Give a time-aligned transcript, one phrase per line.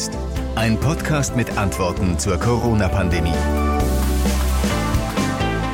[0.00, 0.18] jetzt?
[0.54, 3.69] Ein Podcast mit Antworten zur Corona-Pandemie.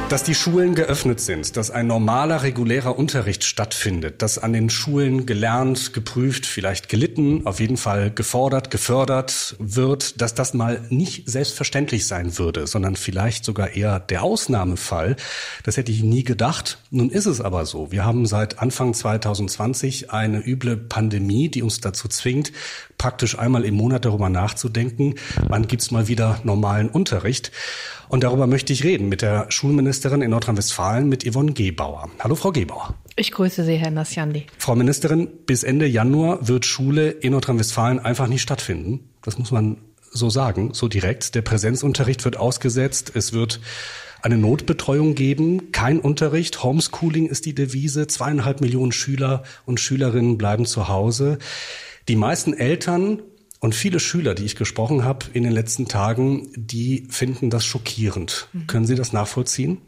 [0.08, 5.26] Dass die Schulen geöffnet sind, dass ein normaler, regulärer Unterricht stattfindet, dass an den Schulen
[5.26, 12.06] gelernt, geprüft, vielleicht gelitten, auf jeden Fall gefordert, gefördert wird, dass das mal nicht selbstverständlich
[12.06, 15.16] sein würde, sondern vielleicht sogar eher der Ausnahmefall,
[15.64, 16.79] das hätte ich nie gedacht.
[16.93, 17.91] Nun ist es aber so.
[17.91, 22.52] Wir haben seit Anfang 2020 eine üble Pandemie, die uns dazu zwingt,
[22.96, 25.16] praktisch einmal im Monat darüber nachzudenken,
[25.48, 27.50] wann gibt's mal wieder normalen Unterricht.
[28.08, 32.09] Und darüber möchte ich reden mit der Schulministerin in Nordrhein-Westfalen, mit Yvonne Gebauer.
[32.20, 32.95] Hallo, Frau Gebauer.
[33.16, 34.46] Ich grüße Sie, Herr Nassiandi.
[34.59, 39.09] Frau Ministerin, bis Ende Januar wird Schule in Nordrhein-Westfalen einfach nicht stattfinden.
[39.23, 39.79] Das muss man
[40.12, 41.34] so sagen, so direkt.
[41.34, 43.12] Der Präsenzunterricht wird ausgesetzt.
[43.15, 43.60] Es wird
[44.23, 46.62] eine Notbetreuung geben, kein Unterricht.
[46.62, 48.07] Homeschooling ist die Devise.
[48.07, 51.38] Zweieinhalb Millionen Schüler und Schülerinnen bleiben zu Hause.
[52.09, 53.20] Die meisten Eltern
[53.60, 58.48] und viele Schüler, die ich gesprochen habe in den letzten Tagen, die finden das schockierend.
[58.52, 58.66] Mhm.
[58.66, 59.79] Können Sie das nachvollziehen?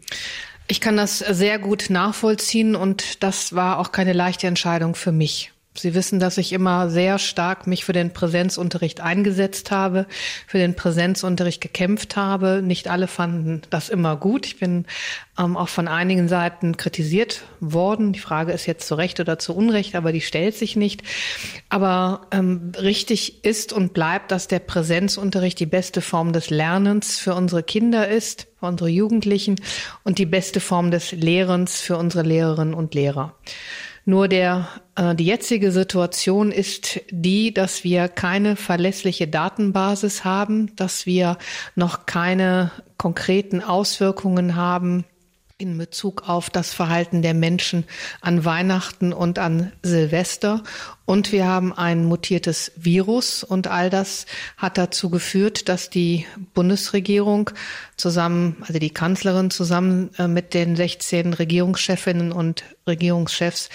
[0.69, 5.53] Ich kann das sehr gut nachvollziehen und das war auch keine leichte Entscheidung für mich.
[5.75, 10.07] Sie wissen, dass ich immer sehr stark mich für den Präsenzunterricht eingesetzt habe,
[10.47, 12.63] für den Präsenzunterricht gekämpft habe.
[12.65, 14.47] Nicht alle fanden das immer gut.
[14.47, 14.87] Ich bin
[15.39, 18.13] ähm, auch von einigen Seiten kritisiert worden.
[18.13, 21.03] Die Frage ist jetzt zu Recht oder zu Unrecht, aber die stellt sich nicht.
[21.69, 27.35] Aber ähm, richtig ist und bleibt, dass der Präsenzunterricht die beste Form des Lernens für
[27.35, 29.57] unsere Kinder ist, für unsere Jugendlichen
[30.03, 33.35] und die beste Form des Lehrens für unsere Lehrerinnen und Lehrer.
[34.09, 41.05] Nur der, äh, die jetzige Situation ist die, dass wir keine verlässliche Datenbasis haben, dass
[41.05, 41.37] wir
[41.75, 45.05] noch keine konkreten Auswirkungen haben
[45.61, 47.85] in Bezug auf das Verhalten der Menschen
[48.21, 50.63] an Weihnachten und an Silvester.
[51.05, 57.51] Und wir haben ein mutiertes Virus und all das hat dazu geführt, dass die Bundesregierung
[57.97, 63.69] zusammen, also die Kanzlerin zusammen äh, mit den 16 Regierungschefinnen und Regierungschefs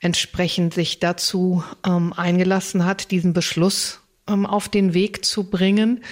[0.00, 6.02] entsprechend sich dazu ähm, eingelassen hat, diesen Beschluss auf den Weg zu bringen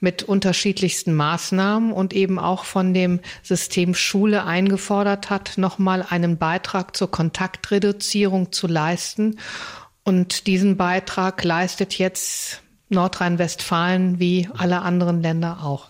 [0.00, 6.96] mit unterschiedlichsten Maßnahmen und eben auch von dem System Schule eingefordert hat, nochmal einen Beitrag
[6.96, 9.38] zur Kontaktreduzierung zu leisten.
[10.04, 15.88] Und diesen Beitrag leistet jetzt Nordrhein-Westfalen wie alle anderen Länder auch.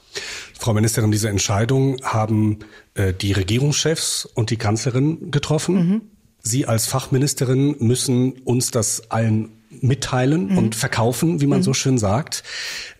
[0.59, 2.61] Frau Ministerin, diese Entscheidung haben
[2.95, 5.75] äh, die Regierungschefs und die Kanzlerin getroffen.
[5.75, 6.01] Mhm.
[6.41, 10.59] Sie als Fachministerin müssen uns das allen mitteilen mhm.
[10.59, 11.65] und verkaufen, wie man mhm.
[11.65, 12.43] so schön sagt.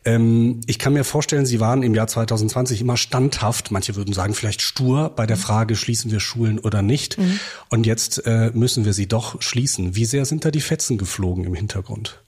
[0.05, 4.35] Ähm, ich kann mir vorstellen, Sie waren im Jahr 2020 immer standhaft, manche würden sagen
[4.35, 5.41] vielleicht stur bei der mhm.
[5.41, 7.19] Frage, schließen wir Schulen oder nicht.
[7.19, 7.41] Mhm.
[7.69, 9.97] Und jetzt äh, müssen wir sie doch schließen.
[9.97, 12.23] Wie sehr sind da die Fetzen geflogen im Hintergrund?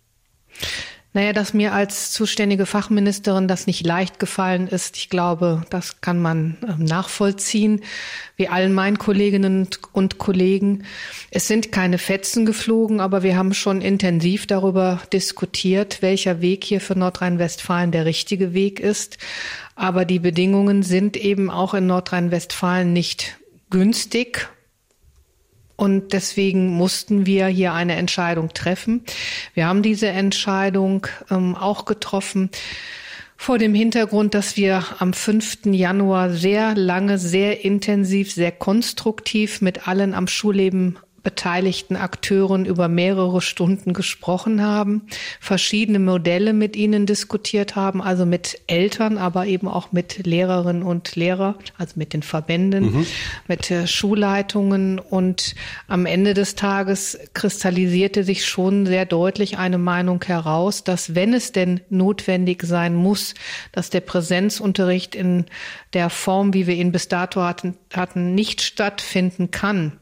[1.13, 6.23] Naja, dass mir als zuständige Fachministerin das nicht leicht gefallen ist, ich glaube, das kann
[6.23, 7.83] man ähm, nachvollziehen,
[8.37, 10.85] wie allen meinen Kolleginnen und Kollegen.
[11.33, 16.81] Es sind keine Fetzen geflogen, aber wir haben schon intensiv darüber diskutiert, welcher Weg hier
[16.81, 19.19] für Nordrhein-Westfalen der richtige Weg ist.
[19.75, 23.37] Aber die Bedingungen sind eben auch in Nordrhein-Westfalen nicht
[23.71, 24.49] günstig
[25.81, 29.03] und deswegen mussten wir hier eine Entscheidung treffen.
[29.55, 32.51] Wir haben diese Entscheidung ähm, auch getroffen
[33.39, 35.65] vor dem Hintergrund, dass wir am 5.
[35.73, 43.41] Januar sehr lange, sehr intensiv, sehr konstruktiv mit allen am Schulleben beteiligten Akteuren über mehrere
[43.41, 45.03] Stunden gesprochen haben,
[45.41, 51.17] verschiedene Modelle mit ihnen diskutiert haben, also mit Eltern, aber eben auch mit Lehrerinnen und
[51.17, 53.07] Lehrer, also mit den Verbänden, mhm.
[53.49, 54.99] mit Schulleitungen.
[54.99, 55.55] Und
[55.89, 61.53] am Ende des Tages kristallisierte sich schon sehr deutlich eine Meinung heraus, dass wenn es
[61.53, 63.35] denn notwendig sein muss,
[63.73, 65.45] dass der Präsenzunterricht in
[65.93, 69.99] der Form, wie wir ihn bis dato hatten, hatten nicht stattfinden kann,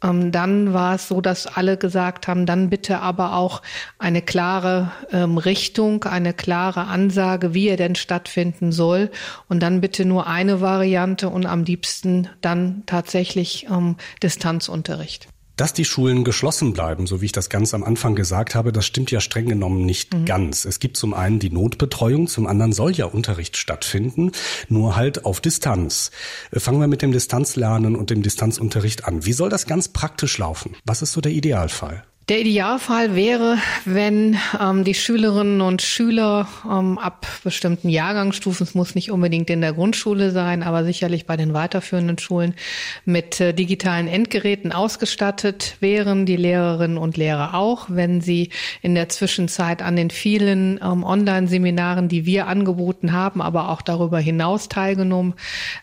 [0.00, 3.62] dann war es so, dass alle gesagt haben, dann bitte aber auch
[3.98, 9.10] eine klare ähm, Richtung, eine klare Ansage, wie er denn stattfinden soll.
[9.48, 15.28] Und dann bitte nur eine Variante und am liebsten dann tatsächlich ähm, Distanzunterricht.
[15.56, 18.84] Dass die Schulen geschlossen bleiben, so wie ich das ganz am Anfang gesagt habe, das
[18.84, 20.26] stimmt ja streng genommen nicht mhm.
[20.26, 20.66] ganz.
[20.66, 24.32] Es gibt zum einen die Notbetreuung, zum anderen soll ja Unterricht stattfinden,
[24.68, 26.10] nur halt auf Distanz.
[26.50, 29.24] Äh, fangen wir mit dem Distanzlernen und dem Distanzunterricht an.
[29.24, 30.76] Wie soll das ganz praktisch laufen?
[30.84, 32.04] Was ist so der Idealfall?
[32.28, 38.96] Der Idealfall wäre, wenn ähm, die Schülerinnen und Schüler ähm, ab bestimmten Jahrgangsstufen, es muss
[38.96, 42.56] nicht unbedingt in der Grundschule sein, aber sicherlich bei den weiterführenden Schulen,
[43.04, 48.50] mit äh, digitalen Endgeräten ausgestattet wären, die Lehrerinnen und Lehrer auch, wenn sie
[48.82, 54.18] in der Zwischenzeit an den vielen ähm, Online-Seminaren, die wir angeboten haben, aber auch darüber
[54.18, 55.34] hinaus teilgenommen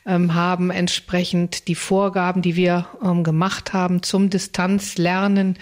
[0.05, 5.57] ähm, haben, entsprechend die Vorgaben, die wir ähm, gemacht haben zum Distanzlernen,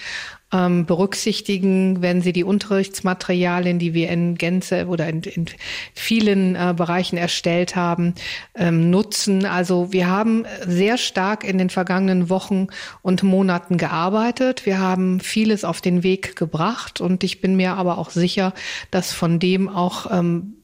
[0.52, 5.46] ähm, berücksichtigen, wenn sie die Unterrichtsmaterialien, die wir in Gänze oder in, in
[5.94, 8.16] vielen äh, Bereichen erstellt haben,
[8.56, 9.46] ähm, nutzen.
[9.46, 12.68] Also wir haben sehr stark in den vergangenen Wochen
[13.02, 14.66] und Monaten gearbeitet.
[14.66, 18.54] Wir haben vieles auf den Weg gebracht und ich bin mir aber auch sicher,
[18.92, 20.61] dass von dem auch ähm,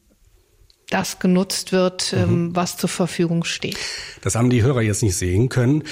[0.90, 2.20] das genutzt wird, mhm.
[2.20, 3.78] ähm, was zur Verfügung steht.
[4.22, 5.84] Das haben die Hörer jetzt nicht sehen können.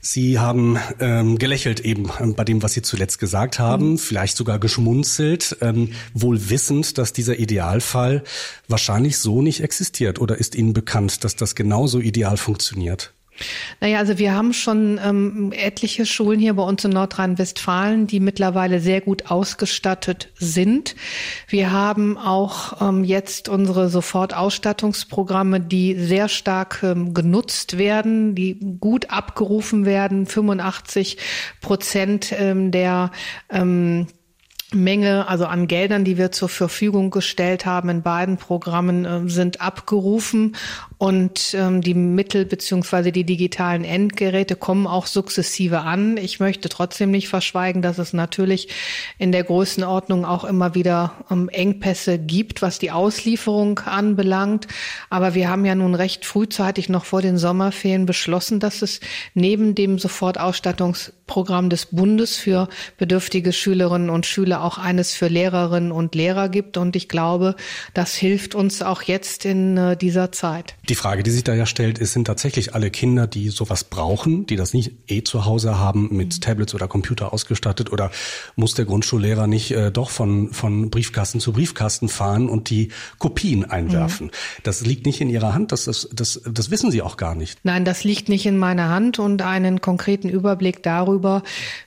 [0.00, 3.98] Sie haben ähm, gelächelt eben bei dem, was Sie zuletzt gesagt haben, mhm.
[3.98, 8.24] vielleicht sogar geschmunzelt, ähm, wohl wissend, dass dieser Idealfall
[8.68, 10.20] wahrscheinlich so nicht existiert.
[10.20, 13.14] Oder ist Ihnen bekannt, dass das genauso ideal funktioniert?
[13.80, 18.80] Naja, also wir haben schon ähm, etliche Schulen hier bei uns in Nordrhein-Westfalen, die mittlerweile
[18.80, 20.94] sehr gut ausgestattet sind.
[21.48, 29.10] Wir haben auch ähm, jetzt unsere Sofortausstattungsprogramme, die sehr stark ähm, genutzt werden, die gut
[29.10, 30.26] abgerufen werden.
[30.26, 31.16] 85
[31.60, 33.10] Prozent ähm, der
[33.50, 34.06] ähm,
[34.74, 39.60] Menge, also an Geldern, die wir zur Verfügung gestellt haben in beiden Programmen, äh, sind
[39.60, 40.56] abgerufen
[41.02, 46.16] und ähm, die Mittel beziehungsweise die digitalen Endgeräte kommen auch sukzessive an.
[46.16, 48.68] Ich möchte trotzdem nicht verschweigen, dass es natürlich
[49.18, 54.68] in der Größenordnung auch immer wieder ähm, Engpässe gibt, was die Auslieferung anbelangt.
[55.10, 59.00] Aber wir haben ja nun recht frühzeitig noch vor den Sommerferien beschlossen, dass es
[59.34, 66.14] neben dem Sofortausstattungsprogramm des Bundes für bedürftige Schülerinnen und Schüler auch eines für Lehrerinnen und
[66.14, 66.76] Lehrer gibt.
[66.76, 67.56] Und ich glaube,
[67.92, 70.76] das hilft uns auch jetzt in äh, dieser Zeit.
[70.92, 74.44] Die Frage, die sich da ja stellt, ist, sind tatsächlich alle Kinder, die sowas brauchen,
[74.44, 76.40] die das nicht eh zu Hause haben, mit mhm.
[76.42, 78.10] Tablets oder Computer ausgestattet oder
[78.56, 83.64] muss der Grundschullehrer nicht äh, doch von, von Briefkasten zu Briefkasten fahren und die Kopien
[83.64, 84.26] einwerfen?
[84.26, 84.30] Mhm.
[84.64, 87.58] Das liegt nicht in ihrer Hand, das, das, das, das wissen sie auch gar nicht.
[87.62, 91.42] Nein, das liegt nicht in meiner Hand und einen konkreten Überblick darüber,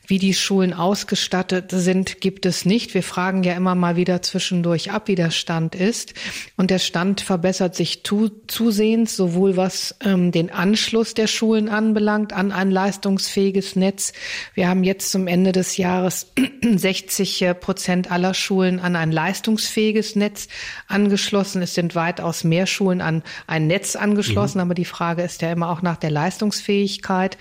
[0.08, 2.94] wie die Schulen ausgestattet sind, gibt es nicht.
[2.94, 6.14] Wir fragen ja immer mal wieder zwischendurch ab, wie der Stand ist.
[6.58, 12.34] Und der Stand verbessert sich zu, zusehends sowohl was ähm, den Anschluss der Schulen anbelangt
[12.34, 14.14] an ein leistungsfähiges Netz.
[14.54, 16.28] Wir haben jetzt zum Ende des Jahres
[16.64, 20.48] 60 äh, Prozent aller Schulen an ein leistungsfähiges Netz
[20.88, 21.62] angeschlossen.
[21.62, 24.64] Es sind weitaus mehr Schulen an ein Netz angeschlossen, mhm.
[24.64, 27.38] aber die Frage ist ja immer auch nach der Leistungsfähigkeit.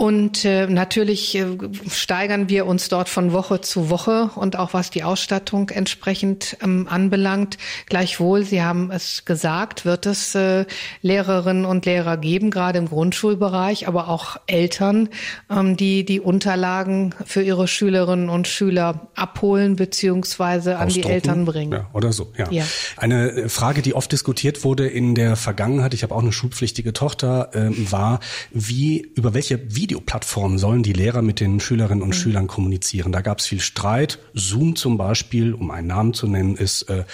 [0.00, 1.44] Und äh, natürlich äh,
[1.90, 6.86] steigern wir uns dort von Woche zu Woche und auch was die Ausstattung entsprechend ähm,
[6.88, 7.58] anbelangt.
[7.86, 10.66] Gleichwohl, Sie haben es gesagt, wird es äh,
[11.02, 15.08] Lehrerinnen und Lehrer geben, gerade im Grundschulbereich, aber auch Eltern,
[15.50, 21.72] ähm, die die Unterlagen für ihre Schülerinnen und Schüler abholen beziehungsweise an die Eltern bringen.
[21.72, 22.48] Ja, oder so, ja.
[22.52, 22.62] ja.
[22.98, 26.92] Eine äh, Frage, die oft diskutiert wurde in der Vergangenheit, ich habe auch eine schulpflichtige
[26.92, 28.20] Tochter, äh, war,
[28.52, 32.12] wie, über welche, wie Videoplattformen sollen die Lehrer mit den Schülerinnen und mhm.
[32.12, 33.10] Schülern kommunizieren.
[33.10, 34.18] Da gab es viel Streit.
[34.34, 37.04] Zoom zum Beispiel, um einen Namen zu nennen, ist äh,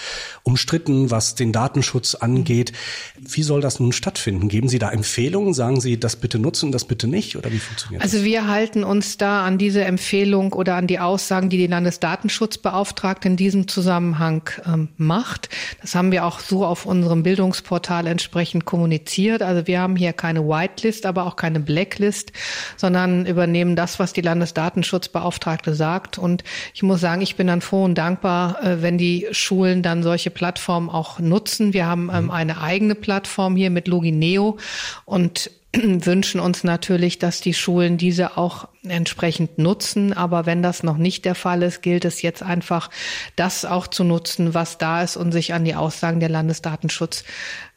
[0.43, 2.73] umstritten, was den Datenschutz angeht.
[3.17, 4.49] Wie soll das nun stattfinden?
[4.49, 5.53] Geben Sie da Empfehlungen?
[5.53, 7.37] Sagen Sie, das bitte nutzen, das bitte nicht?
[7.37, 8.23] Oder wie funktioniert also das?
[8.23, 13.29] Also wir halten uns da an diese Empfehlung oder an die Aussagen, die die Landesdatenschutzbeauftragte
[13.29, 15.47] in diesem Zusammenhang ähm, macht.
[15.79, 19.41] Das haben wir auch so auf unserem Bildungsportal entsprechend kommuniziert.
[19.43, 22.33] Also wir haben hier keine Whitelist, aber auch keine Blacklist,
[22.77, 26.17] sondern übernehmen das, was die Landesdatenschutzbeauftragte sagt.
[26.17, 26.43] Und
[26.73, 30.29] ich muss sagen, ich bin dann froh und dankbar, äh, wenn die Schulen dann solche
[30.29, 31.73] Plattformen auch nutzen.
[31.73, 34.57] Wir haben ähm, eine eigene Plattform hier mit Logineo
[35.05, 35.51] und
[35.83, 40.13] wünschen uns natürlich, dass die Schulen diese auch entsprechend nutzen.
[40.13, 42.89] Aber wenn das noch nicht der Fall ist, gilt es jetzt einfach,
[43.35, 47.23] das auch zu nutzen, was da ist und sich an die Aussagen der Landesdatenschutz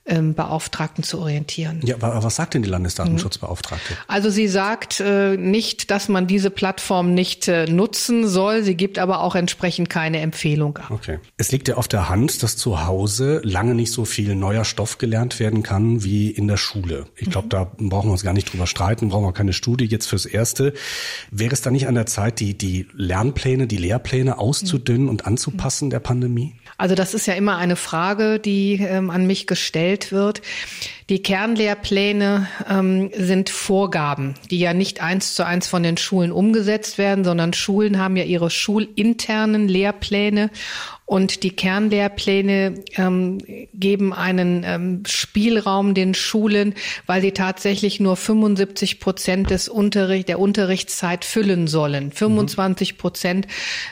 [0.08, 1.80] ähm, Beauftragten zu orientieren.
[1.84, 3.94] Ja, aber was sagt denn die Landesdatenschutzbeauftragte?
[4.06, 8.62] Also sie sagt äh, nicht, dass man diese Plattform nicht äh, nutzen soll.
[8.62, 10.90] Sie gibt aber auch entsprechend keine Empfehlung ab.
[10.90, 11.18] Okay.
[11.36, 14.98] Es liegt ja auf der Hand, dass zu Hause lange nicht so viel neuer Stoff
[14.98, 17.06] gelernt werden kann wie in der Schule.
[17.16, 17.50] Ich glaube, mhm.
[17.50, 20.72] da brauchen wir uns gar nicht drüber streiten, brauchen wir keine Studie jetzt fürs Erste.
[21.30, 25.10] Wäre es da nicht an der Zeit, die, die Lernpläne, die Lehrpläne auszudünnen mhm.
[25.10, 26.54] und anzupassen der Pandemie?
[26.78, 30.42] Also das ist ja immer eine Frage, die ähm, an mich gestellt wird.
[31.08, 36.96] Die Kernlehrpläne ähm, sind Vorgaben, die ja nicht eins zu eins von den Schulen umgesetzt
[36.96, 40.50] werden, sondern Schulen haben ja ihre schulinternen Lehrpläne
[41.08, 43.38] und die Kernlehrpläne ähm,
[43.72, 46.74] geben einen ähm, Spielraum den Schulen,
[47.06, 52.12] weil sie tatsächlich nur 75 Prozent des Unterricht, der Unterrichtszeit füllen sollen.
[52.12, 53.46] 25 Prozent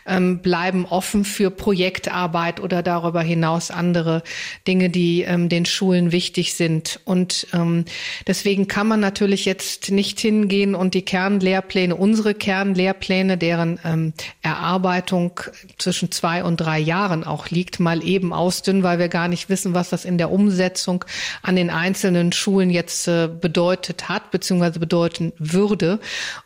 [0.04, 4.22] ähm, bleiben offen für Projektarbeit oder darüber hinaus andere
[4.68, 7.00] Dinge, die ähm, den Schulen wichtig sind.
[7.06, 7.86] Und ähm,
[8.26, 15.40] deswegen kann man natürlich jetzt nicht hingehen und die Kernlehrpläne, unsere Kernlehrpläne, deren ähm, Erarbeitung
[15.78, 19.48] zwischen zwei und drei Jahren Jahren auch liegt, mal eben ausdünnen, weil wir gar nicht
[19.48, 21.04] wissen, was das in der Umsetzung
[21.42, 26.00] an den einzelnen Schulen jetzt äh, bedeutet hat, beziehungsweise bedeuten würde.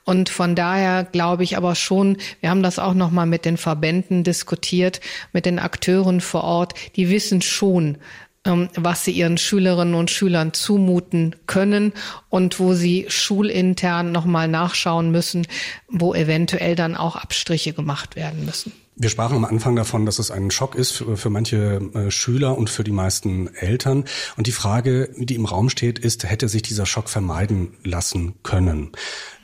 [0.04, 4.22] Und von daher glaube ich aber schon, wir haben das auch nochmal mit den Verbänden
[4.22, 5.00] diskutiert,
[5.32, 7.96] mit den Akteuren vor Ort, die wissen schon,
[8.44, 11.94] ähm, was sie ihren Schülerinnen und Schülern zumuten können
[12.28, 15.46] und wo sie schulintern nochmal nachschauen müssen,
[15.88, 18.72] wo eventuell dann auch Abstriche gemacht werden müssen.
[19.02, 22.59] Wir sprachen am Anfang davon, dass es ein Schock ist für, für manche äh, Schüler
[22.59, 24.04] und für die meisten Eltern.
[24.37, 28.92] Und die Frage, die im Raum steht, ist, hätte sich dieser Schock vermeiden lassen können?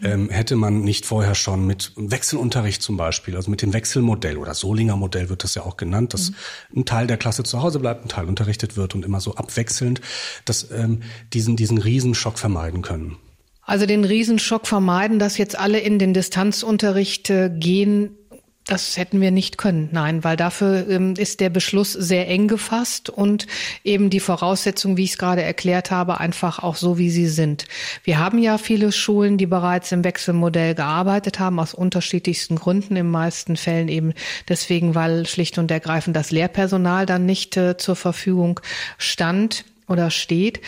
[0.05, 4.53] Ähm, hätte man nicht vorher schon mit Wechselunterricht zum Beispiel, also mit dem Wechselmodell oder
[4.53, 6.81] Solinger Modell wird das ja auch genannt, dass mhm.
[6.81, 10.03] ein Teil der Klasse zu Hause bleibt, ein Teil unterrichtet wird und immer so abwechselnd,
[10.45, 11.01] dass ähm,
[11.33, 13.17] diesen, diesen Riesenschock vermeiden können?
[13.63, 18.11] Also den Riesenschock vermeiden, dass jetzt alle in den Distanzunterricht äh, gehen,
[18.67, 23.09] das hätten wir nicht können, nein, weil dafür ähm, ist der Beschluss sehr eng gefasst
[23.09, 23.47] und
[23.85, 27.67] eben die Voraussetzungen, wie ich es gerade erklärt habe, einfach auch so, wie sie sind.
[28.03, 33.09] Wir haben ja viele Schulen, die bereits im Wechselmodell gearbeitet haben, aus unterschiedlichsten Gründen, in
[33.09, 34.15] meisten Fällen eben
[34.49, 38.59] deswegen, weil schlicht und ergreifend das Lehrpersonal dann nicht äh, zur Verfügung
[38.99, 40.61] stand oder steht.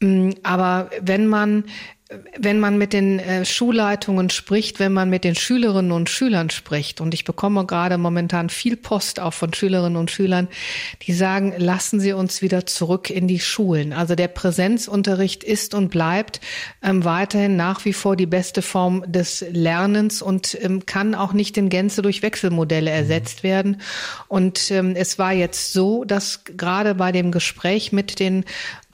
[0.00, 1.64] Mm, aber wenn man
[2.38, 7.00] wenn man mit den äh, Schulleitungen spricht, wenn man mit den Schülerinnen und Schülern spricht,
[7.00, 10.46] und ich bekomme gerade momentan viel Post auch von Schülerinnen und Schülern,
[11.02, 13.92] die sagen, lassen Sie uns wieder zurück in die Schulen.
[13.92, 16.40] Also der Präsenzunterricht ist und bleibt
[16.80, 21.56] ähm, weiterhin nach wie vor die beste Form des Lernens und ähm, kann auch nicht
[21.56, 23.48] in Gänze durch Wechselmodelle ersetzt mhm.
[23.48, 23.80] werden.
[24.28, 28.44] Und ähm, es war jetzt so, dass gerade bei dem Gespräch mit den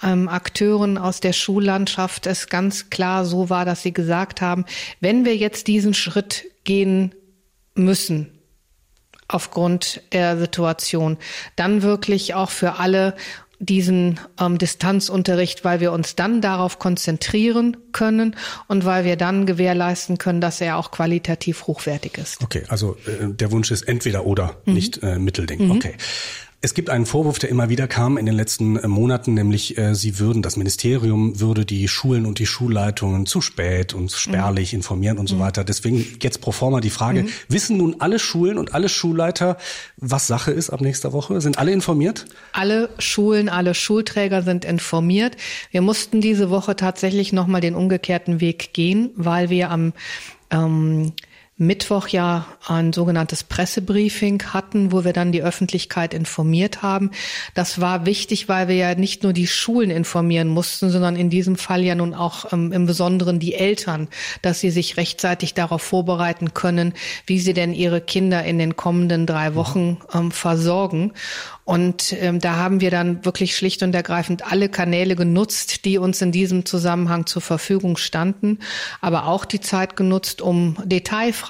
[0.02, 4.64] ähm, Akteuren aus der Schullandschaft es ganz klar so war, dass sie gesagt haben,
[5.00, 7.14] wenn wir jetzt diesen Schritt gehen
[7.74, 8.38] müssen,
[9.28, 11.16] aufgrund der Situation,
[11.56, 13.14] dann wirklich auch für alle
[13.58, 18.34] diesen ähm, Distanzunterricht, weil wir uns dann darauf konzentrieren können
[18.66, 22.42] und weil wir dann gewährleisten können, dass er auch qualitativ hochwertig ist.
[22.42, 24.74] Okay, also äh, der Wunsch ist entweder oder, mhm.
[24.74, 25.66] nicht äh, Mittelding.
[25.66, 25.70] Mhm.
[25.70, 25.94] Okay.
[26.64, 29.96] Es gibt einen Vorwurf, der immer wieder kam in den letzten äh, Monaten, nämlich äh,
[29.96, 34.78] sie würden, das Ministerium würde die Schulen und die Schulleitungen zu spät und spärlich mhm.
[34.78, 35.40] informieren und so mhm.
[35.40, 35.64] weiter.
[35.64, 37.28] Deswegen jetzt pro forma die Frage, mhm.
[37.48, 39.56] wissen nun alle Schulen und alle Schulleiter,
[39.96, 41.40] was Sache ist ab nächster Woche?
[41.40, 42.26] Sind alle informiert?
[42.52, 45.36] Alle Schulen, alle Schulträger sind informiert.
[45.72, 49.92] Wir mussten diese Woche tatsächlich nochmal den umgekehrten Weg gehen, weil wir am
[50.50, 51.12] ähm,
[51.66, 57.10] Mittwoch ja ein sogenanntes Pressebriefing hatten, wo wir dann die Öffentlichkeit informiert haben.
[57.54, 61.56] Das war wichtig, weil wir ja nicht nur die Schulen informieren mussten, sondern in diesem
[61.56, 64.08] Fall ja nun auch ähm, im Besonderen die Eltern,
[64.42, 66.94] dass sie sich rechtzeitig darauf vorbereiten können,
[67.26, 71.12] wie sie denn ihre Kinder in den kommenden drei Wochen ähm, versorgen.
[71.64, 76.20] Und ähm, da haben wir dann wirklich schlicht und ergreifend alle Kanäle genutzt, die uns
[76.20, 78.58] in diesem Zusammenhang zur Verfügung standen,
[79.00, 80.76] aber auch die Zeit genutzt, um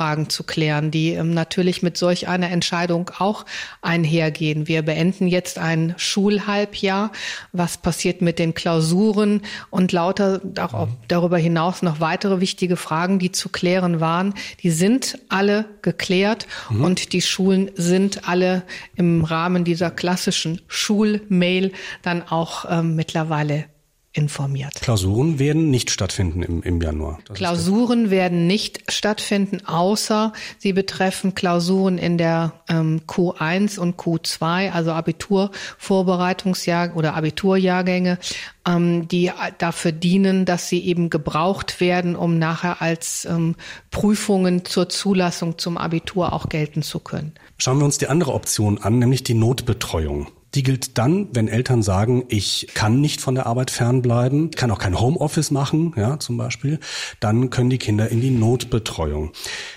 [0.03, 3.47] Detailfragen zu klären, die ähm, natürlich mit solch einer Entscheidung auch
[3.81, 4.67] einhergehen.
[4.67, 7.13] Wir beenden jetzt ein Schulhalbjahr.
[7.53, 13.33] Was passiert mit den Klausuren und lauter auch darüber hinaus noch weitere wichtige Fragen, die
[13.33, 14.35] zu klären waren.
[14.63, 16.85] Die sind alle geklärt mhm.
[16.85, 18.63] und die Schulen sind alle
[18.97, 23.67] im Rahmen dieser klassischen Schulmail dann auch ähm, mittlerweile
[24.13, 24.75] informiert.
[24.75, 27.19] Klausuren werden nicht stattfinden im, im Januar.
[27.27, 34.71] Das Klausuren werden nicht stattfinden, außer sie betreffen Klausuren in der ähm, Q1 und Q2,
[34.71, 38.19] also Abiturvorbereitungsjahr oder Abiturjahrgänge,
[38.67, 43.57] ähm, die dafür dienen, dass sie eben gebraucht werden, um nachher als ähm,
[43.91, 47.33] Prüfungen zur Zulassung zum Abitur auch gelten zu können.
[47.57, 50.29] Schauen wir uns die andere Option an, nämlich die Notbetreuung.
[50.55, 54.71] Die gilt dann, wenn Eltern sagen, ich kann nicht von der Arbeit fernbleiben, ich kann
[54.71, 56.79] auch kein Homeoffice machen, ja, zum Beispiel,
[57.21, 59.33] dann können die Kinder in die Notbetreuung.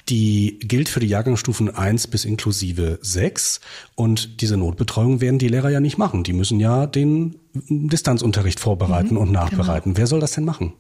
[0.10, 3.62] Die gilt für die Jahrgangsstufen 1 bis inklusive 6
[3.96, 6.24] und diese Notbetreuung werden die Lehrer ja nicht machen.
[6.24, 9.94] Die müssen ja den Distanzunterricht vorbereiten mhm, und nachbereiten.
[9.94, 9.98] Genau.
[9.98, 10.74] Wer soll das denn machen?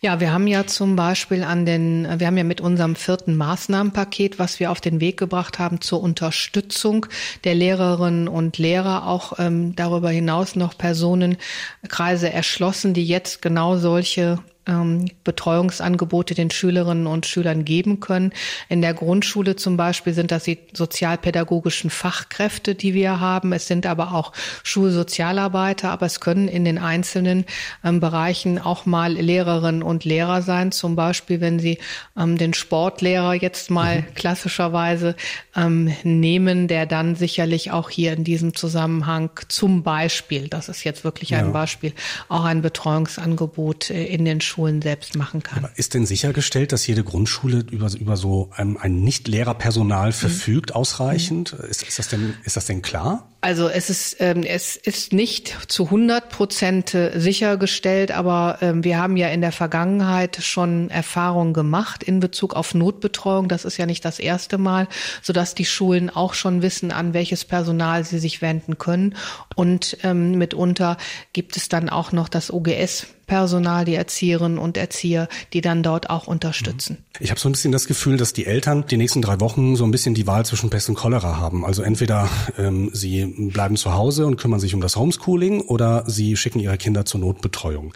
[0.00, 4.38] Ja, wir haben ja zum Beispiel an den, wir haben ja mit unserem vierten Maßnahmenpaket,
[4.38, 7.06] was wir auf den Weg gebracht haben zur Unterstützung
[7.44, 14.38] der Lehrerinnen und Lehrer, auch ähm, darüber hinaus noch Personenkreise erschlossen, die jetzt genau solche
[14.66, 18.32] ähm, Betreuungsangebote den Schülerinnen und Schülern geben können.
[18.68, 23.52] In der Grundschule zum Beispiel sind das die sozialpädagogischen Fachkräfte, die wir haben.
[23.52, 27.44] Es sind aber auch Schulsozialarbeiter, aber es können in den einzelnen
[27.84, 29.16] ähm, Bereichen auch mal
[29.52, 30.72] Lehrerinnen und Lehrer sein.
[30.72, 31.78] Zum Beispiel, wenn Sie
[32.16, 34.14] ähm, den Sportlehrer jetzt mal mhm.
[34.14, 35.14] klassischerweise
[35.54, 41.04] ähm, nehmen, der dann sicherlich auch hier in diesem Zusammenhang zum Beispiel, das ist jetzt
[41.04, 41.50] wirklich ein ja.
[41.50, 41.92] Beispiel,
[42.28, 45.64] auch ein Betreuungsangebot äh, in den Schulen selbst machen kann.
[45.64, 50.14] Aber ist denn sichergestellt, dass jede Grundschule über, über so ein, ein Nicht-Lehrerpersonal mhm.
[50.14, 50.76] verfügt, mhm.
[50.76, 51.52] ausreichend?
[51.52, 53.28] Ist, ist, das denn, ist das denn klar?
[53.44, 59.16] Also es ist, ähm, es ist nicht zu 100 Prozent sichergestellt, aber ähm, wir haben
[59.16, 63.48] ja in der Vergangenheit schon Erfahrungen gemacht in Bezug auf Notbetreuung.
[63.48, 64.86] Das ist ja nicht das erste Mal,
[65.22, 69.16] sodass die Schulen auch schon wissen, an welches Personal sie sich wenden können.
[69.56, 70.96] Und ähm, mitunter
[71.32, 76.10] gibt es dann auch noch das OGS Personal, die Erzieherinnen und Erzieher, die dann dort
[76.10, 76.98] auch unterstützen.
[77.20, 79.84] Ich habe so ein bisschen das Gefühl, dass die Eltern die nächsten drei Wochen so
[79.84, 81.64] ein bisschen die Wahl zwischen Pest und Cholera haben.
[81.64, 86.36] Also entweder ähm, sie bleiben zu Hause und kümmern sich um das Homeschooling oder sie
[86.36, 87.94] schicken ihre Kinder zur Notbetreuung.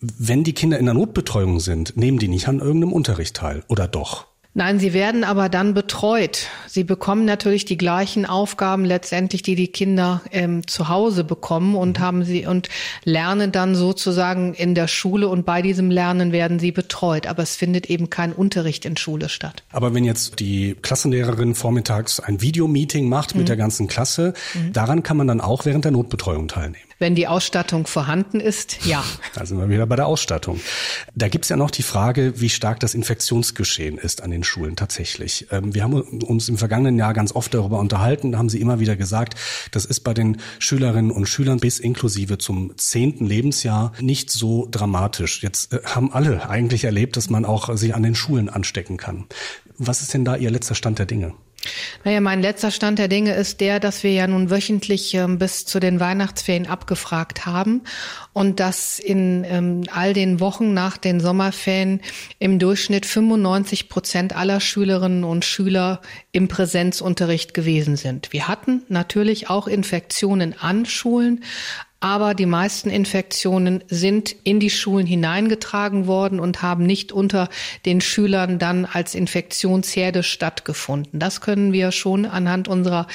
[0.00, 3.88] Wenn die Kinder in der Notbetreuung sind, nehmen die nicht an irgendeinem Unterricht teil oder
[3.88, 4.31] doch?
[4.54, 6.48] Nein, sie werden aber dann betreut.
[6.66, 11.98] Sie bekommen natürlich die gleichen Aufgaben letztendlich, die die Kinder ähm, zu Hause bekommen und
[11.98, 12.02] mhm.
[12.02, 12.68] haben sie und
[13.04, 17.26] lernen dann sozusagen in der Schule und bei diesem Lernen werden sie betreut.
[17.26, 19.64] Aber es findet eben kein Unterricht in Schule statt.
[19.72, 23.46] Aber wenn jetzt die Klassenlehrerin vormittags ein Videomeeting macht mit mhm.
[23.46, 24.74] der ganzen Klasse, mhm.
[24.74, 26.91] daran kann man dann auch während der Notbetreuung teilnehmen.
[27.02, 29.02] Wenn die Ausstattung vorhanden ist, ja.
[29.34, 30.60] Da sind wir wieder bei der Ausstattung.
[31.16, 35.48] Da gibt's ja noch die Frage, wie stark das Infektionsgeschehen ist an den Schulen tatsächlich.
[35.50, 38.30] Ähm, wir haben uns im vergangenen Jahr ganz oft darüber unterhalten.
[38.30, 39.34] Da haben Sie immer wieder gesagt,
[39.72, 45.42] das ist bei den Schülerinnen und Schülern bis inklusive zum zehnten Lebensjahr nicht so dramatisch.
[45.42, 49.24] Jetzt äh, haben alle eigentlich erlebt, dass man auch sich an den Schulen anstecken kann.
[49.76, 51.34] Was ist denn da Ihr letzter Stand der Dinge?
[52.04, 55.64] Naja, mein letzter Stand der Dinge ist der, dass wir ja nun wöchentlich ähm, bis
[55.64, 57.82] zu den Weihnachtsferien abgefragt haben
[58.32, 62.00] und dass in ähm, all den Wochen nach den Sommerferien
[62.38, 66.00] im Durchschnitt 95 Prozent aller Schülerinnen und Schüler
[66.32, 68.32] im Präsenzunterricht gewesen sind.
[68.32, 71.44] Wir hatten natürlich auch Infektionen an Schulen,
[72.02, 77.48] aber die meisten Infektionen sind in die Schulen hineingetragen worden und haben nicht unter
[77.86, 81.20] den Schülern dann als Infektionsherde stattgefunden.
[81.20, 83.06] Das können wir schon anhand unserer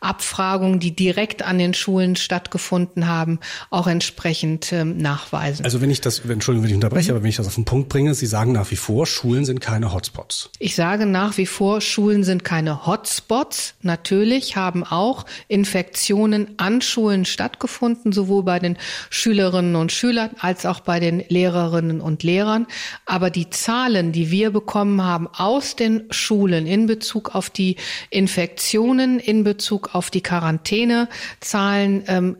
[0.00, 5.64] Abfragung, die direkt an den Schulen stattgefunden haben, auch entsprechend ähm, nachweisen.
[5.64, 7.16] Also wenn ich das, Entschuldigung, wenn ich unterbreche, mhm.
[7.16, 9.60] aber wenn ich das auf den Punkt bringe, Sie sagen nach wie vor, Schulen sind
[9.60, 10.50] keine Hotspots.
[10.60, 13.74] Ich sage nach wie vor, Schulen sind keine Hotspots.
[13.82, 18.76] Natürlich haben auch Infektionen an Schulen stattgefunden, sowohl sowohl bei den
[19.10, 22.66] Schülerinnen und Schülern als auch bei den Lehrerinnen und Lehrern.
[23.06, 27.76] Aber die Zahlen, die wir bekommen haben aus den Schulen in Bezug auf die
[28.10, 32.36] Infektionen, in Bezug auf die Quarantänezahlen, ähm,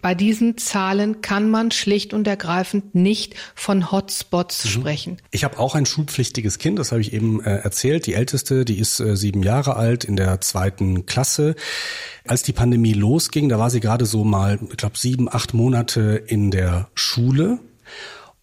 [0.00, 4.68] bei diesen Zahlen kann man schlicht und ergreifend nicht von Hotspots mhm.
[4.68, 5.16] sprechen.
[5.30, 8.06] Ich habe auch ein schulpflichtiges Kind, das habe ich eben äh, erzählt.
[8.06, 11.54] Die älteste, die ist äh, sieben Jahre alt in der zweiten Klasse.
[12.26, 16.22] Als die Pandemie losging, da war sie gerade so mal, ich glaube, sieben, acht Monate
[16.26, 17.58] in der Schule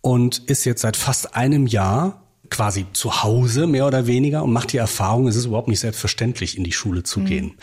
[0.02, 4.74] und ist jetzt seit fast einem Jahr quasi zu Hause mehr oder weniger und macht
[4.74, 7.26] die Erfahrung, es ist überhaupt nicht selbstverständlich, in die Schule zu mhm.
[7.26, 7.58] gehen.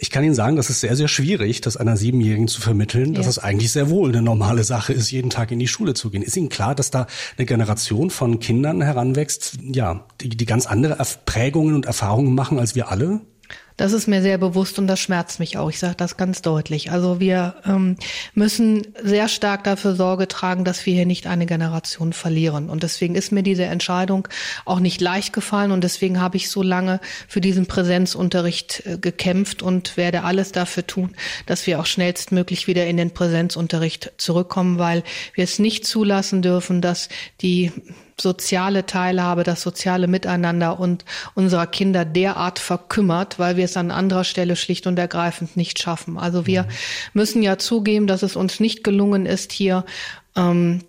[0.00, 3.26] Ich kann Ihnen sagen, das ist sehr, sehr schwierig, das einer Siebenjährigen zu vermitteln, dass
[3.26, 3.30] ja.
[3.30, 6.22] es eigentlich sehr wohl eine normale Sache ist, jeden Tag in die Schule zu gehen.
[6.22, 10.96] Ist Ihnen klar, dass da eine Generation von Kindern heranwächst, ja, die, die ganz andere
[11.24, 13.20] Prägungen und Erfahrungen machen als wir alle?
[13.76, 15.68] Das ist mir sehr bewusst und das schmerzt mich auch.
[15.68, 16.90] Ich sage das ganz deutlich.
[16.90, 17.96] Also wir ähm,
[18.34, 22.70] müssen sehr stark dafür Sorge tragen, dass wir hier nicht eine Generation verlieren.
[22.70, 24.28] Und deswegen ist mir diese Entscheidung
[24.64, 29.62] auch nicht leicht gefallen und deswegen habe ich so lange für diesen Präsenzunterricht äh, gekämpft
[29.62, 35.02] und werde alles dafür tun, dass wir auch schnellstmöglich wieder in den Präsenzunterricht zurückkommen, weil
[35.34, 37.08] wir es nicht zulassen dürfen, dass
[37.42, 37.72] die
[38.20, 44.24] soziale Teilhabe, das soziale Miteinander und unserer Kinder derart verkümmert, weil wir es an anderer
[44.24, 46.18] Stelle schlicht und ergreifend nicht schaffen.
[46.18, 46.66] Also wir
[47.12, 49.84] müssen ja zugeben, dass es uns nicht gelungen ist, hier
[50.34, 50.82] ähm,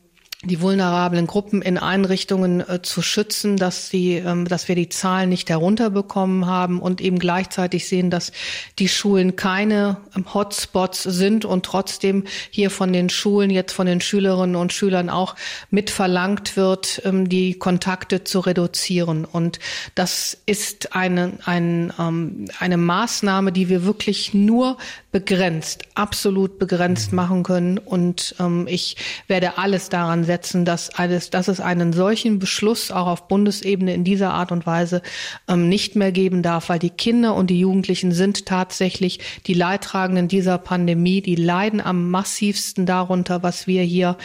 [0.47, 5.29] die vulnerablen Gruppen in Einrichtungen äh, zu schützen, dass sie, ähm, dass wir die Zahlen
[5.29, 8.31] nicht herunterbekommen haben und eben gleichzeitig sehen, dass
[8.79, 14.01] die Schulen keine ähm, Hotspots sind und trotzdem hier von den Schulen, jetzt von den
[14.01, 15.35] Schülerinnen und Schülern auch
[15.69, 19.25] mit verlangt wird, ähm, die Kontakte zu reduzieren.
[19.25, 19.59] Und
[19.95, 24.77] das ist eine, ein, ähm, eine Maßnahme, die wir wirklich nur
[25.17, 27.79] begrenzt, absolut begrenzt machen können.
[27.79, 33.07] Und ähm, ich werde alles daran setzen, dass, alles, dass es einen solchen Beschluss auch
[33.07, 35.01] auf Bundesebene in dieser Art und Weise
[35.47, 40.27] ähm, nicht mehr geben darf, weil die Kinder und die Jugendlichen sind tatsächlich die Leidtragenden
[40.27, 41.23] dieser Pandemie.
[41.23, 44.17] Die leiden am massivsten darunter, was wir hier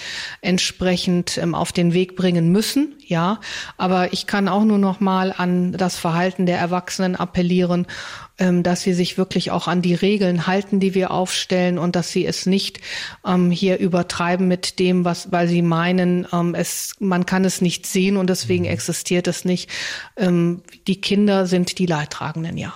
[0.43, 2.97] entsprechend ähm, auf den Weg bringen müssen.
[3.07, 3.41] Ja,
[3.79, 7.87] aber ich kann auch nur noch mal an das Verhalten der Erwachsenen appellieren
[8.39, 12.27] dass sie sich wirklich auch an die Regeln halten, die wir aufstellen und dass sie
[12.27, 12.81] es nicht
[13.27, 17.87] ähm, hier übertreiben mit dem, was, weil sie meinen, ähm, es, man kann es nicht
[17.87, 18.71] sehen und deswegen mhm.
[18.71, 19.71] existiert es nicht.
[20.17, 22.73] Ähm, die Kinder sind die Leidtragenden, ja.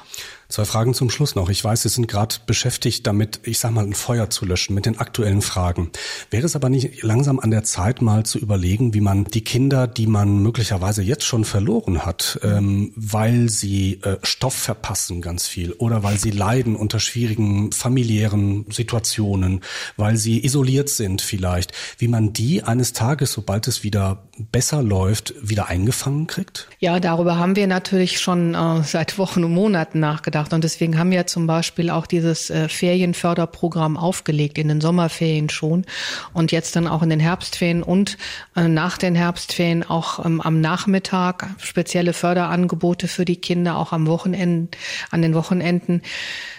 [0.48, 1.48] Zwei Fragen zum Schluss noch.
[1.48, 4.86] Ich weiß, Sie sind gerade beschäftigt damit, ich sag mal, ein Feuer zu löschen mit
[4.86, 5.90] den aktuellen Fragen.
[6.30, 9.88] Wäre es aber nicht langsam an der Zeit, mal zu überlegen, wie man die Kinder,
[9.88, 15.72] die man möglicherweise jetzt schon verloren hat, ähm, weil sie äh, Stoff verpassen ganz viel
[15.72, 19.62] oder weil sie leiden unter schwierigen familiären Situationen,
[19.96, 25.34] weil sie isoliert sind vielleicht, wie man die eines Tages, sobald es wieder besser läuft,
[25.42, 26.68] wieder eingefangen kriegt?
[26.78, 30.52] Ja, darüber haben wir natürlich schon äh, seit Wochen und Monaten nachgedacht nachgedacht.
[30.52, 35.84] Und deswegen haben wir zum Beispiel auch dieses äh, Ferienförderprogramm aufgelegt, in den Sommerferien schon
[36.32, 38.16] und jetzt dann auch in den Herbstferien und
[38.54, 44.06] äh, nach den Herbstferien auch ähm, am Nachmittag spezielle Förderangebote für die Kinder, auch am
[44.06, 44.76] Wochenende,
[45.10, 46.02] an den Wochenenden.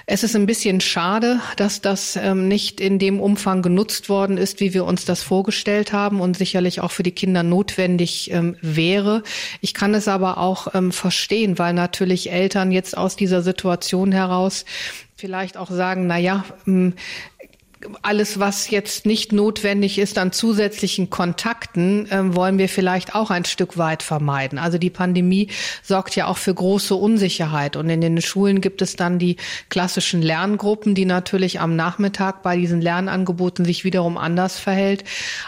[0.10, 4.62] Es ist ein bisschen schade, dass das ähm, nicht in dem Umfang genutzt worden ist,
[4.62, 9.22] wie wir uns das vorgestellt haben und sicherlich auch für die Kinder notwendig ähm, wäre.
[9.60, 14.64] Ich kann es aber auch ähm, verstehen, weil natürlich Eltern jetzt aus dieser Situation heraus
[15.18, 16.94] vielleicht auch sagen, na ja, ähm,
[18.02, 23.46] alles, was jetzt nicht notwendig ist an zusätzlichen Kontakten, äh, wollen wir vielleicht auch ein
[23.46, 24.58] Stück weit vermeiden.
[24.58, 25.50] Also die Pandemie
[25.84, 27.76] sorgt ja auch für große Unsicherheit.
[27.76, 29.38] Und in den Schulen gibt es dann die
[29.70, 35.04] klassischen Lerngruppen, die natürlich am Nachmittag bei diesen Lernangeboten sich wiederum anders verhält.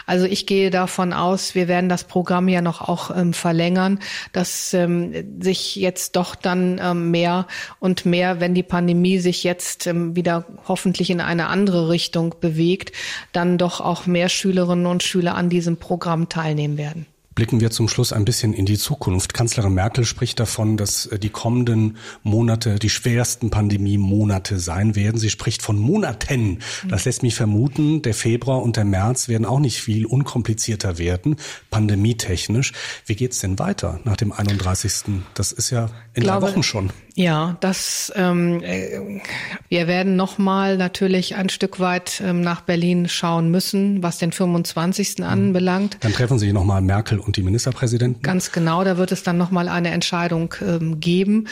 [0.06, 3.98] Also ich gehe davon aus, wir werden das Programm ja noch auch ähm, verlängern,
[4.32, 7.46] dass ähm, sich jetzt doch dann ähm, mehr
[7.80, 12.92] und mehr, wenn die Pandemie sich jetzt ähm, wieder hoffentlich in eine andere Richtung bewegt,
[13.32, 17.06] dann doch auch mehr Schülerinnen und Schüler an diesem Programm teilnehmen werden.
[17.36, 19.34] Blicken wir zum Schluss ein bisschen in die Zukunft.
[19.34, 25.16] Kanzlerin Merkel spricht davon, dass äh, die kommenden Monate die schwersten Pandemie-Monate sein werden.
[25.16, 26.58] Sie spricht von Monaten.
[26.88, 31.36] Das lässt mich vermuten, der Februar und der März werden auch nicht viel unkomplizierter werden,
[31.70, 32.72] pandemietechnisch.
[33.06, 35.22] Wie geht's denn weiter nach dem 31.?
[35.32, 36.90] Das ist ja in glaube, drei Wochen schon.
[37.14, 39.20] Ja, das ähm, äh,
[39.68, 44.32] wir werden noch mal natürlich ein Stück weit ähm, nach Berlin schauen müssen, was den
[44.32, 45.18] 25.
[45.18, 45.24] Mhm.
[45.24, 45.98] anbelangt.
[46.00, 48.22] Dann treffen sich noch mal Merkel und die Ministerpräsidenten.
[48.22, 51.48] Ganz genau, da wird es dann noch mal eine Entscheidung ähm, geben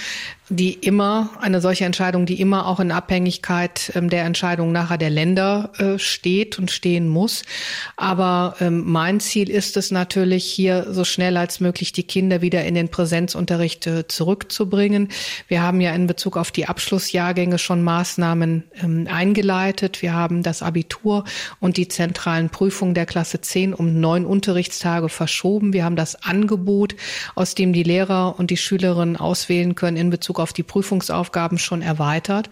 [0.51, 5.11] die immer, eine solche Entscheidung, die immer auch in Abhängigkeit ähm, der Entscheidung nachher der
[5.11, 7.43] Länder äh, steht und stehen muss.
[7.97, 12.65] Aber ähm, mein Ziel ist es natürlich, hier so schnell als möglich die Kinder wieder
[12.65, 15.09] in den Präsenzunterricht äh, zurückzubringen.
[15.49, 20.01] Wir haben ja in Bezug auf die Abschlussjahrgänge schon Maßnahmen ähm, eingeleitet.
[20.01, 21.25] Wir haben das Abitur
[21.61, 25.75] und die zentralen Prüfungen der Klasse 10 um neun Unterrichtstage verschoben.
[25.75, 26.97] Wir haben das Angebot,
[27.35, 31.59] aus dem die Lehrer und die Schülerinnen auswählen können in Bezug Bezug auf die Prüfungsaufgaben
[31.59, 32.49] schon erweitert.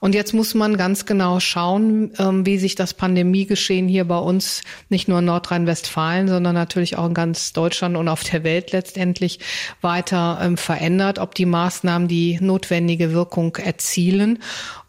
[0.00, 4.62] Und jetzt muss man ganz genau schauen, ähm, wie sich das Pandemiegeschehen hier bei uns
[4.88, 9.38] nicht nur in Nordrhein-Westfalen, sondern natürlich auch in ganz Deutschland und auf der Welt letztendlich
[9.80, 14.38] weiter ähm, verändert, ob die Maßnahmen die notwendige Wirkung erzielen.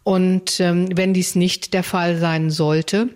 [0.04, 3.10] Und ähm, wenn dies nicht der Fall sein sollte,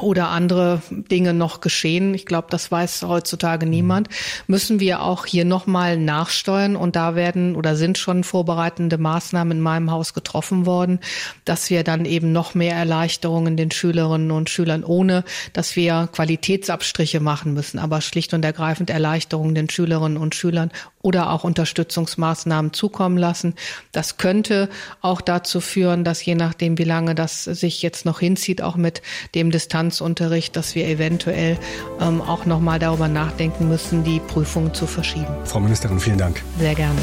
[0.00, 4.08] oder andere Dinge noch geschehen, ich glaube, das weiß heutzutage niemand,
[4.46, 6.76] müssen wir auch hier nochmal nachsteuern?
[6.76, 11.00] Und da werden oder sind schon vorbereitende Maßnahmen in meinem Haus getroffen worden,
[11.44, 17.20] dass wir dann eben noch mehr Erleichterungen den Schülerinnen und Schülern, ohne dass wir Qualitätsabstriche
[17.20, 20.70] machen müssen, aber schlicht und ergreifend Erleichterungen den Schülerinnen und Schülern
[21.04, 23.54] oder auch Unterstützungsmaßnahmen zukommen lassen.
[23.92, 24.70] Das könnte
[25.02, 29.02] auch dazu führen, dass je nachdem, wie lange das sich jetzt noch hinzieht, auch mit
[29.34, 31.58] dem Distanzunterricht, dass wir eventuell
[32.00, 35.28] ähm, auch noch mal darüber nachdenken müssen, die Prüfungen zu verschieben.
[35.44, 36.42] Frau Ministerin, vielen Dank.
[36.58, 36.98] Sehr gerne.